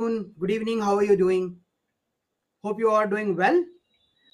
[0.00, 0.80] Good evening.
[0.80, 1.56] How are you doing?
[2.62, 3.64] Hope you are doing well.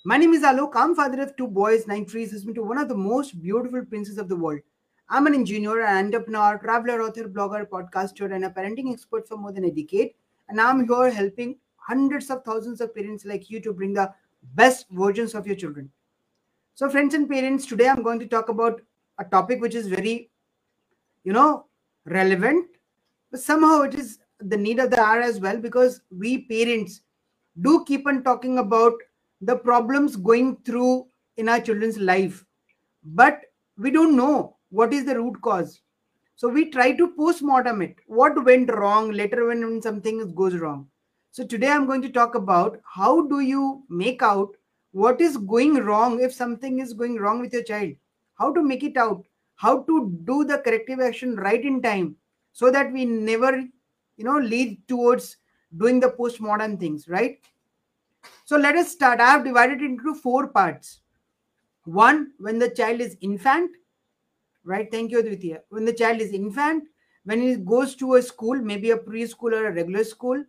[0.04, 0.72] My name is Alok.
[0.74, 4.18] I'm father of two boys, nine trees, husband to one of the most beautiful princes
[4.18, 4.60] of the world.
[5.08, 9.52] I'm an engineer, an entrepreneur, traveler, author, blogger, podcaster, and a parenting expert for more
[9.52, 10.12] than a decade.
[10.50, 14.12] And I'm here helping hundreds of thousands of parents like you to bring the
[14.56, 15.90] best versions of your children.
[16.74, 18.82] So, friends and parents, today I'm going to talk about
[19.18, 20.28] a topic which is very,
[21.24, 21.68] you know,
[22.04, 22.66] relevant,
[23.30, 27.00] but somehow it is the need of the hour as well because we parents
[27.60, 28.92] do keep on talking about
[29.40, 32.44] the problems going through in our children's life.
[33.04, 33.42] But
[33.76, 35.80] we don't know what is the root cause.
[36.36, 37.96] So we try to postmortem it.
[38.06, 39.12] What went wrong?
[39.12, 40.88] Later when, when something goes wrong.
[41.30, 44.50] So today i'm going to talk about how do you make out
[44.92, 47.94] what is going wrong if something is going wrong with your child?
[48.36, 49.24] How to make it out?
[49.56, 52.16] How to do the corrective action right in time
[52.52, 53.64] so that we never
[54.16, 55.36] you know lead towards
[55.76, 57.38] doing the postmodern things right?
[58.44, 59.20] So let us start.
[59.20, 61.00] I have divided it into four parts.
[61.84, 63.70] One when the child is infant
[64.64, 64.90] right?
[64.90, 65.60] Thank you Aditya.
[65.68, 66.84] when the child is infant
[67.24, 70.42] when he goes to a school maybe a preschool or a regular school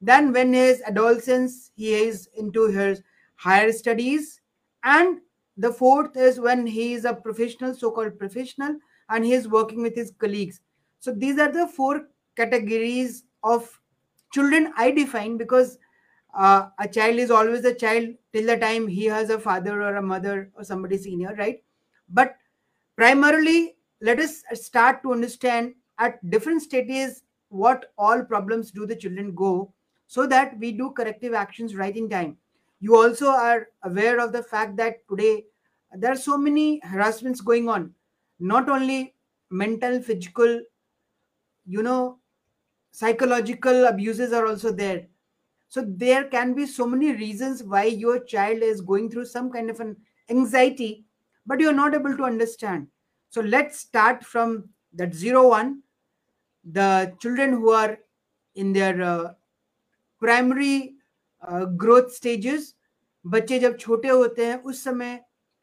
[0.00, 3.02] then when he is adolescence he is into his
[3.36, 4.40] higher studies
[4.84, 5.20] and
[5.56, 8.76] the fourth is when he is a professional so-called professional
[9.10, 10.60] and he is working with his colleagues.
[11.00, 13.80] So these are the four categories of
[14.32, 15.78] children I define because
[16.34, 19.96] uh, a child is always a child till the time he has a father or
[19.96, 21.62] a mother or somebody senior, right?
[22.08, 22.36] But
[22.96, 29.34] primarily, let us start to understand at different stages what all problems do the children
[29.34, 29.72] go
[30.06, 32.36] so that we do corrective actions right in time.
[32.80, 35.44] You also are aware of the fact that today
[35.94, 37.94] there are so many harassments going on,
[38.40, 39.14] not only
[39.50, 40.62] mental, physical,
[41.66, 42.18] you know,
[42.92, 45.06] psychological abuses are also there
[45.68, 49.70] so there can be so many reasons why your child is going through some kind
[49.70, 49.96] of an
[50.30, 51.04] anxiety
[51.46, 52.86] but you're not able to understand
[53.30, 55.80] so let's start from that zero one
[56.64, 57.98] the children who are
[58.54, 59.32] in their uh,
[60.20, 60.94] primary
[61.42, 62.74] uh, growth stages
[63.24, 65.18] बच्चे जब छोटे होते हैं उस समय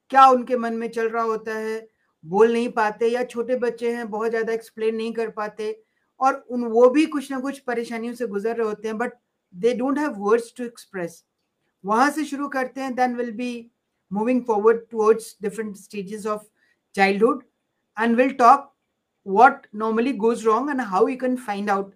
[0.09, 1.79] क्या उनके मन में चल रहा होता है
[2.25, 5.71] बोल नहीं पाते या छोटे बच्चे हैं बहुत ज़्यादा एक्सप्लेन नहीं कर पाते
[6.19, 9.13] और उन, वो भी कुछ ना कुछ परेशानियों से गुजर रहे होते हैं but
[9.53, 11.23] they don't have words to express
[11.85, 13.71] वहाँ से शुरू करते हैं then will be
[14.11, 16.43] moving forward towards different stages of
[16.95, 17.43] childhood
[17.97, 18.73] and will talk
[19.27, 21.93] what normally goes wrong and how you can find out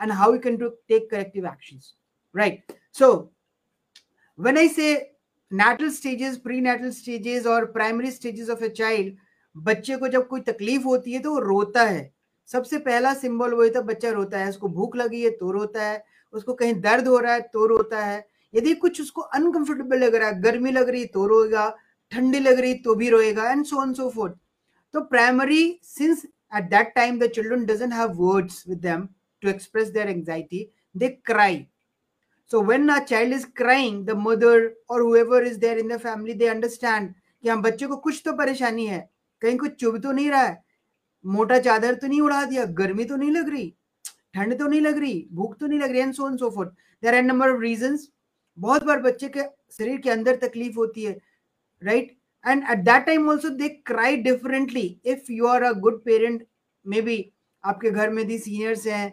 [0.00, 1.80] and how you can to take corrective action
[2.36, 3.12] right so
[4.38, 4.94] when I say
[5.52, 9.16] natal stages pre natal stages और primary stages of a child
[9.56, 12.17] बच्चे को जब कोई तकलीफ़ होती है तो वो रोता है।
[12.48, 16.02] सबसे पहला सिंबल वही था, बच्चा रोता है, उसको भूख लगी है तो रोता है,
[16.32, 20.28] उसको कहीं दर्द हो रहा है तो रोता है, यदि कुछ उसको अनकंफर्टेबल लग रहा
[20.28, 21.68] है, गर्मी लग रही तो रोएगा,
[22.12, 24.34] ठंडी लग रही तो भी रोएगा and so on so forth
[24.94, 26.24] तो primary since
[26.56, 29.08] at that time the children doesn't have words with them
[29.42, 31.66] to express their anxiety they cry
[32.50, 36.34] so when a child is crying the mother और whoever is there in the family
[36.34, 37.12] they understand
[37.44, 39.08] कि हम बच्चे को कुछ तो परेशानी है,
[39.42, 40.62] कहीं कुछ चुभ तो नहीं रहा है
[41.24, 43.72] मोटा चादर तो नहीं उड़ा दिया, गर्मी तो नहीं लग रही,
[44.34, 46.70] ठंड तो नहीं लग रही, भूख तो नहीं लग रही and so so forth
[47.02, 48.08] there are number of reasons
[48.58, 49.42] बहुत बार बच्चे के
[49.78, 51.18] शरीर के अंदर तकलीफ़ होती है
[51.82, 56.46] right and at that time also they cry differently if you are a good parent
[56.86, 57.24] may be
[57.64, 59.12] आपके घर में दी सीनियर्स हैं,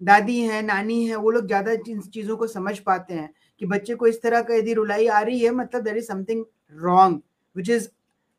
[0.00, 3.94] दादी हैं, नानी हैं, वो लोग ज़्यादा इन चीज़ों को समझ पाते हैं कि बच्चे
[3.94, 6.44] को इस तरह का यदि रुलाई आ रही है मतलब there is something
[6.74, 7.20] wrong
[7.56, 7.88] which is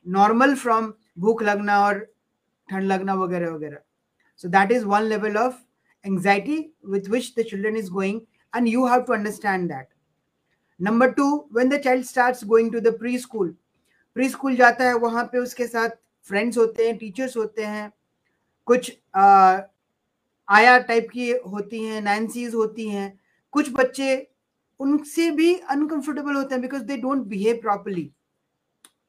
[0.06, 2.06] normal from भूख लगना और
[2.70, 3.78] ठंड लगना वगैरह वगैरह।
[4.42, 5.56] So that is one level of
[6.06, 6.58] anxiety
[6.90, 8.22] with which the children is going
[8.54, 9.88] and you have to understand that
[10.80, 13.56] number two when the child start going to the pre school
[14.16, 15.90] pre school जाता है, वहाँ पर उसके साथ
[16.28, 17.92] friends होते हैं teachers होते हैं,
[18.68, 23.20] कुछ आया टाइप की होती हैं नाइन्सीज होती हैं,
[23.54, 24.28] कुछ बच्चे
[24.80, 28.10] उनसे भी अनकंफर्टेबल होते हैं because they don't behave properly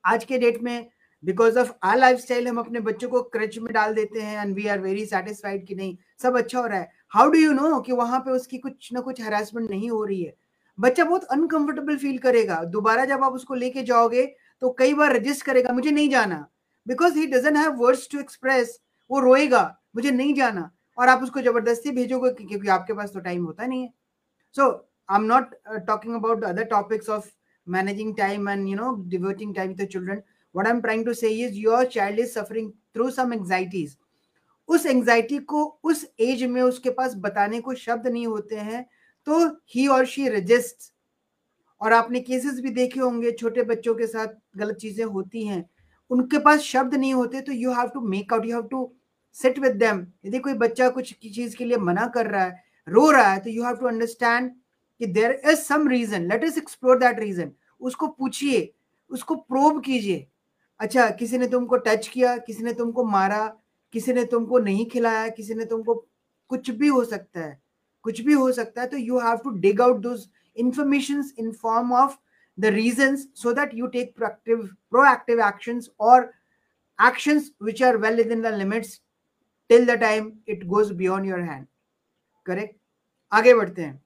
[0.04, 0.88] आज के डेट में
[1.24, 4.54] because of our life style हम अपने बच्चों को क्रच में डाल देते हैं and
[4.56, 7.80] we are very satisfied कि नहीं, सब अच्छा हो रहा है। हाउ डू यू नो
[7.80, 10.34] कि वहाँ पे उसकी कुछ ना कुछ हरासमेंट नहीं हो रही है?
[10.78, 14.24] बच्चा बहुत अनकंफर्टेबल फील करेगा। दोबारा जब आप उसको लेके जाओगे
[14.62, 16.46] तो कई बार रजिस्ट करेगा, मुझे नहीं जाना।
[16.86, 18.78] Because he doesn't have words to express
[19.10, 19.62] वो रोएगा,
[19.96, 23.82] मुझे नहीं जाना। और आप उसको ज़बरदस्ती भेजोगे क्योंकि आपके पास तो टाइम होता नहीं
[23.82, 23.92] है।
[24.54, 24.70] So
[25.08, 25.54] I am not
[25.86, 27.28] talking about other topics of
[27.66, 30.22] managing time and you know devoting time to children
[30.54, 33.96] what i'm trying to say is your child is suffering through some anxieties.
[34.68, 38.84] उस anxiety को उस as में उसके पास बताने को शब्द नहीं होते हैं
[39.26, 40.92] तो ही और शी रजिस्ट
[41.80, 45.64] और आपने केसेस भी देखे होंगे, छोटे बच्चों के साथ गलत चीज़ें होती हैं,
[46.10, 48.90] उनके पास शब्द नहीं होते तो you have to make out you have to
[49.36, 53.10] sit with them यदि कोई बच्चा कुछ चीज़ के लिए मना कर रहा है, रो
[53.10, 54.50] रहा है तो यू हैव टू अंडरस्टैंड
[55.00, 58.72] कि there is some reason let's explore that reason उसको पूछिए,
[59.10, 60.26] उसको प्रोब कीजिए
[60.80, 63.46] अच्छा किसी ने तुमको टच किया, किसी ने तुमको मारा,
[63.94, 65.94] किसी ने तुमको नहीं खिलाया, किसी ने तुमको
[66.50, 67.60] कुछ भी हो सकता है,
[68.04, 71.92] कुछ भी हो सकता है तो you have to dig out those information in form
[71.94, 72.16] of
[72.58, 76.30] the reason so that you take proactive proactive action और
[76.98, 79.00] action which are well in the limits
[79.70, 81.66] till the time it goes beyond your hand
[82.46, 82.76] correct
[83.32, 84.02] आगे बढ़ते हैं।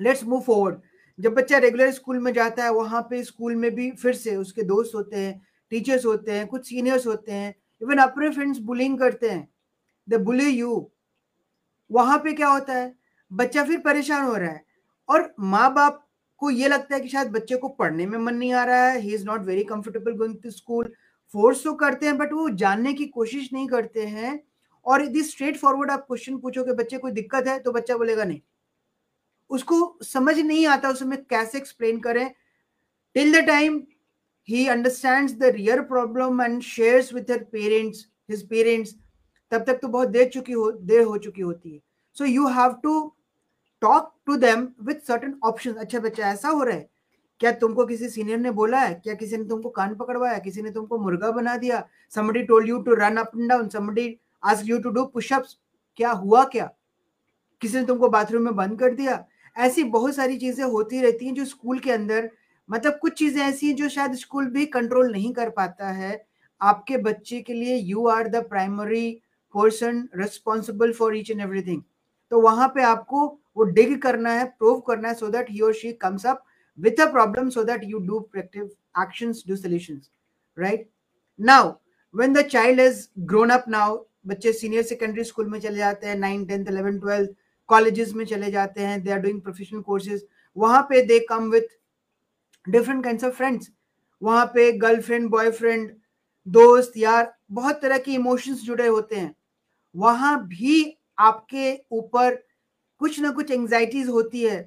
[0.00, 0.78] Let's move forward
[1.18, 4.62] जब बच्चा regular school में जाता है, वहाँ पे स्कूल में भी फिर से उसके
[4.64, 5.40] दोस्त होते हैं
[5.72, 9.48] टीचर्स होते हैं, कुछ सीनियर्स होते हैं इवन अपने फ्रेंड्स बुलिंग करते हैं
[10.08, 10.90] द बुले यू
[11.90, 12.94] वहाँ पे क्या होता है?
[13.30, 14.64] बच्चा फिर परेशान हो रहा है
[15.08, 16.00] और माँ बाप
[16.40, 19.00] को ये लगता है कि शायद बच्चे को पढ़ने में मन नहीं आ रहा है
[19.00, 20.92] he is not very comfortable going to school
[21.34, 24.40] force तो करते हैं बट वो जानने की कोशिश नहीं करते हैं
[24.86, 28.24] और यदि स्ट्रेट फॉरवर्ड आप क्वेश्चन पूछो कि बच्चे कोई दिक्कत है तो बच्चा बोलेगा
[28.24, 28.40] नहीं।
[29.50, 32.30] उसको समझ नहीं आता उसमें कैसे एक्सप्लेन करें।
[33.16, 33.78] Till the time
[34.48, 38.94] he understands the real problem and shares with her parents his parents
[39.52, 41.80] तब तक तो बहुत देर चुकी हो, देर हो चुकी होती है।
[42.16, 43.14] So you have to
[43.82, 46.88] talk to them with certain option अच्छा बच्चा, ऐसा हो रहा है?
[47.40, 48.94] क्या तुमको किसी सीनियर ने बोला है?
[48.94, 50.38] क्या किसी ने तुमको कान पकड़वाया?
[50.38, 51.82] किसी ने तुमको मुर्गा बना दिया?
[52.14, 55.56] Somebody told you to run up and down somebody ask you to do pushups
[55.98, 56.70] क्या हुआ क्या?
[57.62, 59.24] किसी ने तुमको बाथरूम में बंद कर दिया?
[59.56, 62.30] ऐसी बहुत सारी चीज़ें होती रहती हैं जो स्कूल के अंदर
[62.68, 66.24] मतलब कुछ चीज़ें ऐसी हैं जो शायद स्कूल भी कंट्रोल नहीं कर पाता है।
[66.60, 69.10] आपके बच्चे के लिए you are the primary
[69.54, 71.82] person responsible for each and everything
[72.32, 73.26] तो वहाँ पे आपको
[73.56, 76.44] वो डिग करना है प्रूव करना है सो दैट ही और she comes up
[76.78, 78.64] with a problem so that you do proactive
[79.02, 80.10] actions do solutions
[80.58, 80.88] right
[81.40, 81.70] now
[82.14, 83.96] when the child is grown up now
[84.26, 87.30] बच्चे सीनियर सेकेंडरी स्कूल में चले जाते हैं nine tenth eleven twelfth
[87.68, 90.26] colleges में चले जाते हैं they are doing professional courses
[90.56, 91.76] वहाँ पे they come with
[92.66, 93.70] different kind of friends
[94.22, 95.90] वहाँ पे गर्लफ्रेंड बॉयफ्रेंड
[96.46, 99.34] दोस्त, यार, बहुत तरह के इमोशंस जुड़े होते हैं।
[99.94, 102.34] वहाँ भी आपके ऊपर
[103.00, 104.58] कुछ ना कुछ एंग्जाइटीज होती है।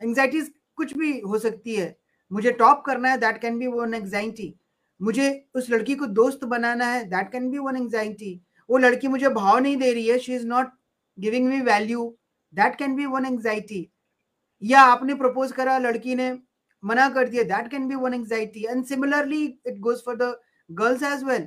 [0.00, 1.96] एंग्जाइटीज कुछ भी हो सकती है।
[2.30, 4.54] मुझे टॉप करना है that can be one anxiety
[5.00, 9.28] मुझे उस लड़की को दोस्त बनाना है that can be one anxiety वो लड़की मुझे
[9.28, 10.70] भाव नहीं दे रही है she is not
[11.18, 12.08] giving me value
[12.54, 13.88] that can be one anxiety
[14.62, 16.30] या आपने प्रपोज करा, लड़की ने
[16.82, 20.34] मना कर दिया that can be one anxiety and similarly it goes for the
[20.70, 21.46] girls as well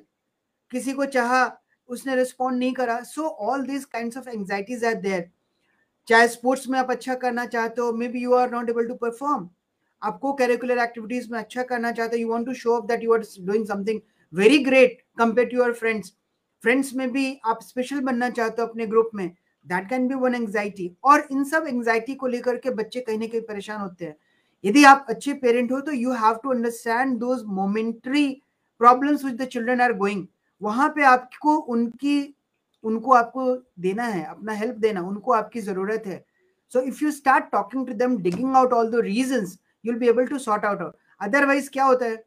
[0.71, 1.57] किसी को चाहा,
[1.89, 2.99] उसने रिस्पॉन्ड नहीं करा.
[2.99, 5.29] So all this kind of anxieties are there
[6.07, 8.95] चाहे स्पोर्ट्स में आप अच्छा करना चाहते हो may be you are not able to
[8.95, 9.47] perform
[10.01, 13.13] आपको करिकुलर एक्टिविटीज़ में अच्छा करना चाहते हो you want to show up that you
[13.13, 13.99] are doing something
[14.33, 16.11] very great compare to your friends
[16.63, 19.27] friends में भी आप स्पेशल बनना चाहते हो अपने ग्रुप में.
[19.65, 23.27] That can be one anxiety और इन सब एंग्जाइटी को लेकर के बच्चे कहीं ना
[23.27, 24.15] कहीं परेशान होते हैं.
[24.65, 28.29] यदि आप अच्छे पेरेंट हो तो you have to understand those momentary
[28.81, 30.25] problems with the children are going
[30.61, 32.35] वहाँ पे आपको उनकी,
[32.83, 36.23] उनको आपको देना है, अपना हेल्प देना, उनको आपकी ज़रूरत है।
[36.73, 39.45] So if you start talking to them digging out all the reason
[39.85, 42.23] you'll be able to sort out out otherwise क्या होता है?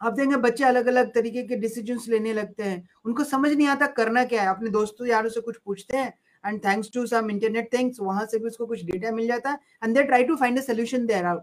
[0.00, 3.86] आप देंगे बच्चे अलग अलग तरीके के डिसीज़न लेने लगते हैं। उनको समझ नहीं आता
[3.96, 6.12] करना क्या है। अपने दोस्तों यारों से कुछ पूछते हैं
[6.44, 9.58] and thanks to some internet things वहाँ से भी उसको कुछ डेटा मिल जाता है
[9.84, 11.42] and they try to find a solution there out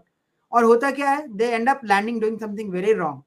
[0.52, 1.26] और होता क्या है?
[1.28, 3.22] They end up landing doing something very wrong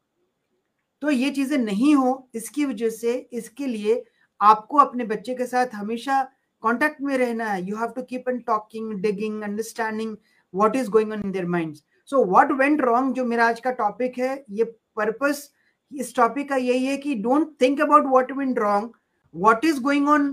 [1.01, 4.03] तो ये चीज़ें नहीं हो, इसकी वजह से इसके लिए
[4.41, 6.21] आपको अपने बच्चे के साथ हमेशा
[6.63, 10.15] कांटेक्ट में रहना है। You have to keep on talking digging understanding
[10.53, 13.71] what is going on in their minds so what went wrong जो मेरा आज का
[13.73, 15.49] टॉपिक है, ये पर्पस
[15.91, 18.91] इस टॉपिक का यही है कि don't think about what went wrong
[19.35, 20.27] what is going on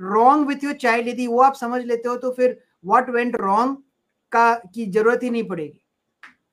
[0.00, 3.76] wrong with your child यदि वो आप समझ लेते हो तो फिर व्हाट वेंट रॉन्ग
[4.32, 5.80] का, की ज़रूरत ही नहीं पड़ेगी।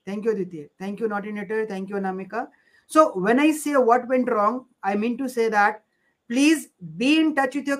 [0.07, 2.47] Thank you Dwitiya thank you नॉटिनेटर thank you Anamika
[2.91, 5.81] so when I what went wrong I mean to say that
[6.29, 6.63] please
[6.99, 7.77] be in touch with your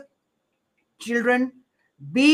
[1.01, 1.51] children.
[2.01, 2.27] Be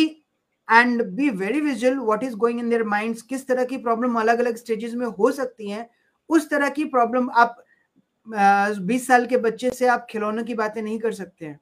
[0.68, 4.40] and be very visual what is going in their minds किस तरह की problem अलग
[4.40, 5.90] अलग stages में हो सकती हैं,
[6.30, 7.64] उस तरह की प्रॉब्लम आप
[8.82, 11.60] बीस साल के बच्चे से आप खिलौनों की बातें नहीं कर सकते हैं।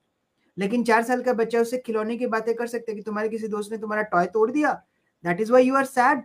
[0.57, 3.47] लेकिन चार साल का बच्चा उससे खिलौने की बातें कर सकते हैं कि तुम्हारे किसी
[3.47, 4.73] दोस्त ने तुम्हारा टॉय तोड़ दिया।
[5.23, 6.23] That is why you are sad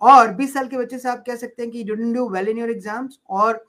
[0.00, 2.58] और 20 साल के बच्चे से आप कह सकते हैं कि didn't do well in
[2.58, 3.64] your exams और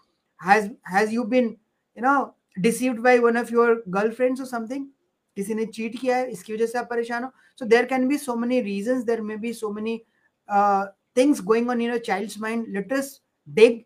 [4.45, 4.85] समथिंग
[5.37, 7.29] किसी ने चीट किया है, इसकी वजह से आप परेशान हो?
[7.59, 9.97] So there can be so many reason there may be so many
[11.17, 13.77] things going on in your child's mind let's dig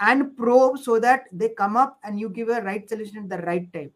[0.00, 3.40] and probe so that they come up and you give a right solution at the
[3.44, 3.88] right time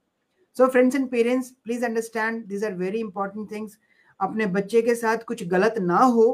[0.56, 3.78] so friends and parents please understand these are very important things
[4.20, 6.26] अपने बच्चे के साथ कुछ गलत ना हो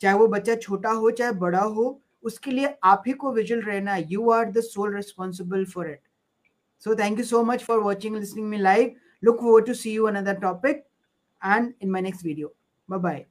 [0.00, 3.96] चाहे वो बच्चा छोटा हो, चाहे बड़ा हो, उसके लिए आप ही को विजुअल रहना
[3.96, 6.00] you are the sole responsible for it
[6.82, 10.06] so thank you so much for watching listening me live look वो to see you
[10.06, 10.84] another topic
[11.42, 12.54] and in my next video
[12.88, 13.24] bye bye